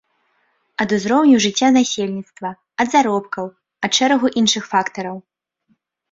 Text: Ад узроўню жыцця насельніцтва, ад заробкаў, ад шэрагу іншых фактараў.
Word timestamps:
Ад 0.83 0.93
узроўню 0.95 1.41
жыцця 1.45 1.67
насельніцтва, 1.75 2.49
ад 2.83 2.87
заробкаў, 2.95 3.45
ад 3.89 3.93
шэрагу 3.99 4.27
іншых 4.41 4.63
фактараў. 4.71 5.17